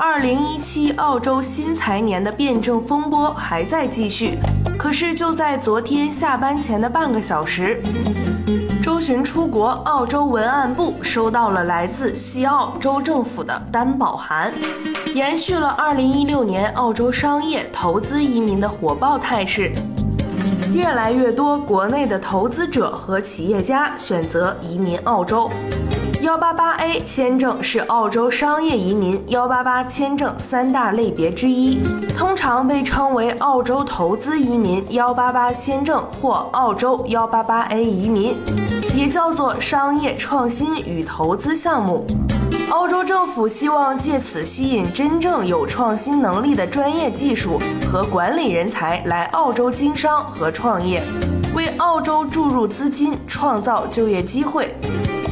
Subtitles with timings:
[0.00, 4.38] 二零一七澳洲新财年的辩证风波还在继续，
[4.78, 7.82] 可是就在昨天下班前的半个小时，
[8.80, 14.54] 周巡出国，澳洲文案部收到了来自西澳洲政府的担保函，
[15.16, 19.72] 延续了二零一六年澳洲商业投资移民的火爆态势，
[20.72, 25.50] 越来越多国内的投资者和企业家选择移民澳洲。
[26.20, 31.80] 幺八八 A 签证是澳洲商业移民幺八八签证三大类别之一，
[32.16, 38.36] 通常被称为澳洲投资移民幺八八签证或澳洲幺八八 A 移民，
[38.96, 42.04] 也叫做商业创新与投资项目。
[42.70, 51.00] 澳洲政府希望借此吸引真正有创新能力的专业技术和管理人才来澳洲经商和创业，
[51.54, 54.74] 为澳洲注入资金，创造就业机会。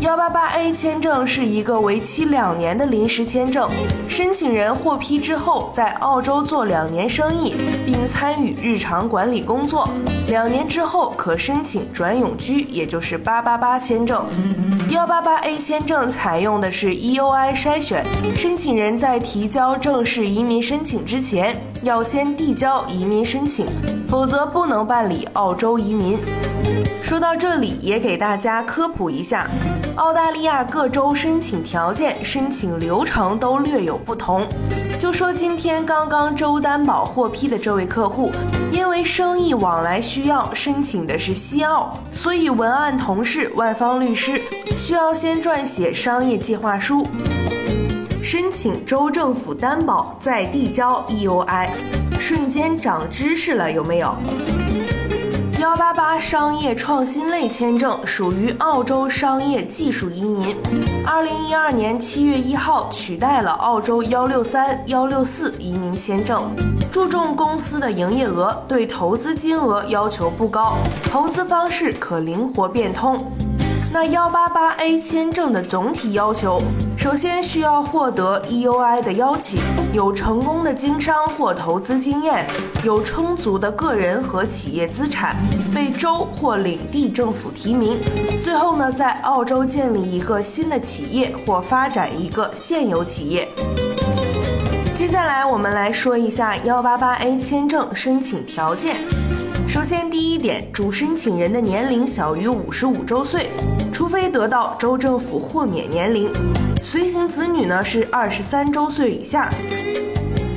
[0.00, 3.68] 幺八八 A 签证是一个为期两年的临时签证，
[4.08, 9.88] 申请人获批之后，在澳洲做两年生意，并参与日常管理工作。
[10.28, 14.24] 两年之后可申请转永居，也就是八八八签证。
[14.90, 18.04] 幺八八 A 签证采用的是 EOI 筛选，
[18.36, 23.66] 申请人在提交正式移民申请之前，要先递交移民申请，
[24.08, 26.18] 否则不能办理澳洲移民。
[27.02, 29.46] 说到这里，也给大家科普一下，
[29.96, 34.46] 澳大利亚各州申请条件、申请流程都略有不同。
[34.98, 38.30] 就说今天刚刚州担保获批的这位客户，
[38.72, 44.42] 因为生意往来需要，申请的是西澳，所以文案同事万方律师
[44.76, 47.06] 需要先撰写商业计划书，
[48.30, 51.66] 申请州政府担保，再递交 EUI。
[52.20, 54.14] 瞬间长知识了，有没有？
[55.58, 60.54] 幺八八商业创新类签证属于澳洲商业技术移民，
[61.06, 66.54] 二零一二年七月一号取代了澳洲幺六三幺六四移民签证，
[66.92, 70.74] 注重公司的营业额，对投资金额要求不高，
[71.10, 73.32] 投资方式可灵活变通。
[73.90, 76.60] 那幺八八 A 签证的总体要求，
[76.98, 79.60] 首先需要获得 EUI 的邀请，
[79.92, 82.44] 有成功的经商或投资经验，
[82.82, 85.36] 有充足的个人和企业资产，
[85.72, 87.98] 被州或领地政府提名。
[88.42, 93.48] 最后呢，在澳洲建立一个新的企业或发展一个现有企业。
[94.94, 98.96] 接下来我们来说一下幺八八 A 签证申请条件。
[99.78, 103.48] 首先，第一点，主申请人的年龄小于五十五周岁，
[103.92, 106.28] 除非得到州政府豁免年龄。
[106.82, 109.48] 随行子女呢是二十三周岁以下。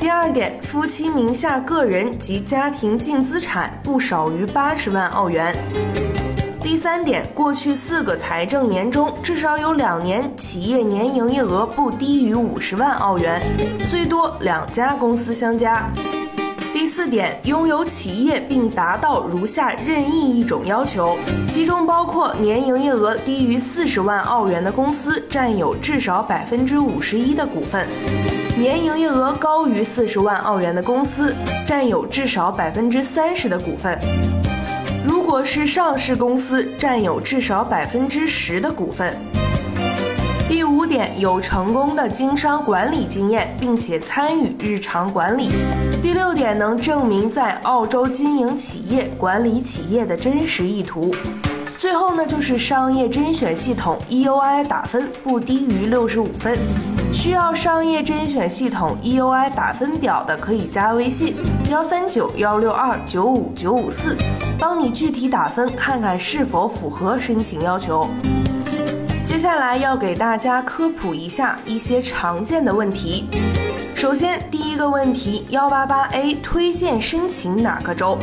[0.00, 5.54] 第二点，夫妻名下个人及家庭净资产不少于八十万澳元。
[6.62, 13.38] 第三点，过去四个财政年中至少有两年企业年营业额不低于五十万澳元，
[13.90, 15.86] 最多两家公司相加。
[17.00, 21.16] 四点，拥有企业并达到如下任意一种要求，
[21.48, 27.88] 其中包括年营业额低于四十万澳元的公司占有至少百分之五十一的股份，
[28.58, 31.34] 年营业额高于四十万澳元的公司
[31.66, 33.98] 占有至少百分之三十的股份。
[35.02, 39.16] 如果是上市公司，占有至少百分之十的股份。
[40.90, 45.48] 点，有成功的经商管理经验，并且参与日常管理。
[46.02, 51.14] 第六点，能证明在澳洲经营企业、管理企业的真实意图。
[51.78, 56.58] 最后呢，就是商业甄选系统 EUI 打分不低于六十五分。
[57.12, 61.36] 需要商业甄选系统 EUI 打分表的，可以加微信
[61.70, 64.16] 幺三九幺六二九五九五四，
[64.58, 68.08] 帮你具体打分，看看是否符合申请要求。
[69.22, 73.28] 接下来要给大家科普一下一些常见的问题。
[73.94, 78.18] 首先，第一个问题，幺八八 A 推荐申请哪个州？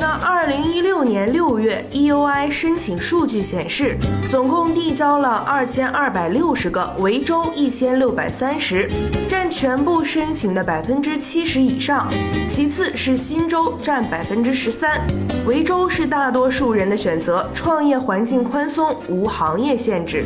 [0.00, 3.98] 那二零一六年六月，EUI 申请数据显示，
[4.30, 8.88] 总共递交了二千二百六十个，维州一千六百三十，
[9.28, 12.06] 占全部申请的百分之七十以上。
[12.48, 15.04] 其次是新州，占百分之十三。
[15.44, 20.24] 维州是大多数人的选择，创业环境宽松，无行业限制。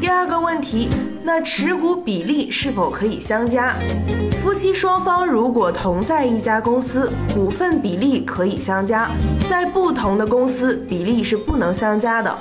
[0.00, 0.88] 第二个问题，
[1.22, 3.74] 那持股比例是否可以相加？
[4.42, 9.08] 夫妻双方如果同在一家公司，股份比例可以相加；
[9.48, 12.34] 在不同的公司，比例是不能相加的。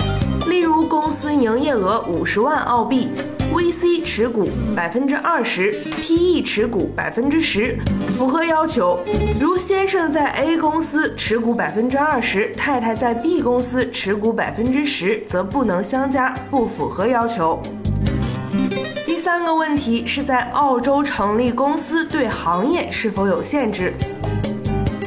[0.47, 3.09] 例如，公司营业额五十万澳币
[3.53, 7.77] ，VC 持股百分之二十，PE 持股百分之十，
[8.15, 8.99] 符合要求。
[9.41, 17.61] 如先生在 A 公司持股百分之二十，太太在 B 公司持股百分之十，则不能相加，不符合要求。
[19.27, 23.93] 第三个问题是在澳洲成立公司对行业是否有限制？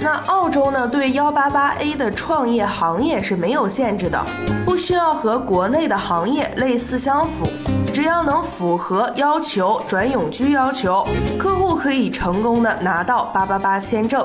[0.03, 0.87] 那澳洲呢？
[0.87, 4.23] 对幺八八 A 的创业行业是没有限制的，
[4.67, 7.49] 不需要和国内的行业类似相符，
[7.95, 11.03] 只要能符合要求、转永居要求，
[11.39, 14.23] 客户可以成功的拿到八八八签证。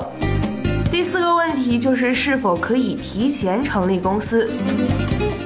[0.90, 4.46] 第四个问题就是是否可以提前成立公司？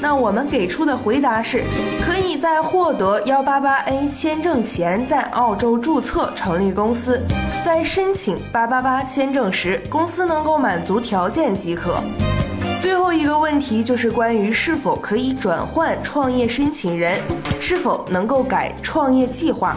[0.03, 1.63] 那我们给出的回答是，
[2.01, 7.21] 可以在获得幺八八 A 签证前，在澳洲注册成立公司，
[7.65, 12.03] 在申请八八八签证时，公司能够满足条件即可。
[12.81, 17.21] 最后一个问题就是关于是否可以转换创业申请人，
[17.61, 19.77] 是否能够改创业计划。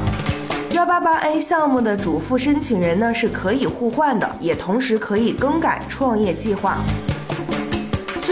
[0.71, 6.77] 幺八八 A 项目的主副申请人呢是可以互换的，也同时可以更改创业计划。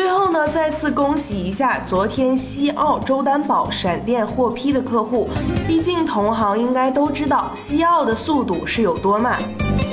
[0.02, 5.30] 最后呢，再次恭喜一下昨天西澳周担保闪电获批的客户。
[5.68, 9.38] 毕竟同行应该都知道西澳的速度是有多慢。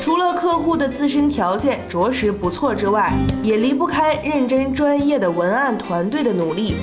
[0.01, 3.13] 除了客户的自身条件着实不错之外，
[3.43, 6.75] 也离不开认真专业的文案团队的努力。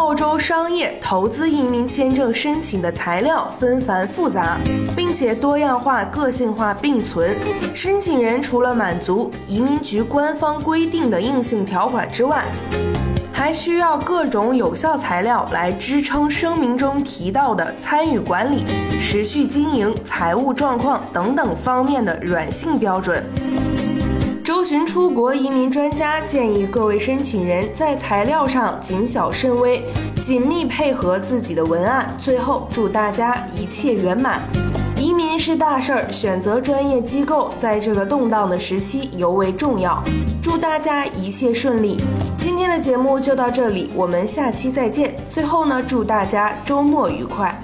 [0.00, 4.56] 澳洲商业投资移民签证申请的材料纷繁复杂，
[4.96, 7.36] 并且多样化、个性化并存。
[7.74, 12.46] 申请人除了满足移民局官方规定的硬性条款之外，
[13.30, 18.64] 还需要各种有效材料来支撑声明中提到的参与管理、
[19.02, 23.22] 持续经营、财务状况等等方面的软性标准。
[24.50, 29.80] 周巡出国移民专家建议各位申请人在材料上谨小慎微，
[30.20, 32.12] 紧密配合自己的文案。
[32.18, 34.40] 最后，祝大家一切圆满。
[34.96, 40.02] 移民是大事儿，选择专业机构在这个动荡的时期尤为重要。
[40.42, 41.96] 祝大家一切顺利。
[42.40, 45.14] 今天的节目就到这里，我们下期再见。
[45.30, 47.56] 最后呢，祝大家周末愉快。